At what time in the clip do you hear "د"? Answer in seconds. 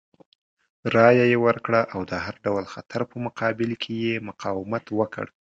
2.11-2.13